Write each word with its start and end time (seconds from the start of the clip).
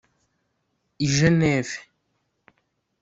i 0.97 1.05
Genève 1.07 1.73